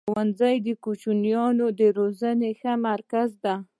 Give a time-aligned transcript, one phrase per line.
[0.07, 3.55] ښوونځی د کوچنیانو د روزني ښه مرکز دی.